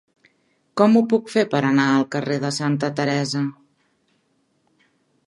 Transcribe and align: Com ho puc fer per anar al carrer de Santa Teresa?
Com 0.81 0.95
ho 0.95 1.03
puc 1.11 1.27
fer 1.33 1.43
per 1.51 1.61
anar 1.67 1.85
al 1.97 2.07
carrer 2.15 2.37
de 2.45 2.51
Santa 2.61 2.89
Teresa? 3.01 3.43